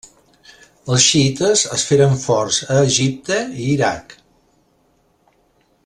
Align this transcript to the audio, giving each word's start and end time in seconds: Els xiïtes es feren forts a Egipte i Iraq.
Els 0.93 1.03
xiïtes 1.07 1.65
es 1.77 1.83
feren 1.89 2.17
forts 2.23 2.59
a 2.77 2.79
Egipte 2.87 3.39
i 3.67 3.69
Iraq. 3.75 4.19